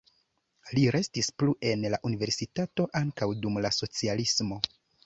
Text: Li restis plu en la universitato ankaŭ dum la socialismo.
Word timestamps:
Li 0.77 0.85
restis 0.95 1.29
plu 1.43 1.53
en 1.73 1.85
la 1.97 2.01
universitato 2.11 2.89
ankaŭ 3.05 3.33
dum 3.45 3.65
la 3.69 3.75
socialismo. 3.83 4.65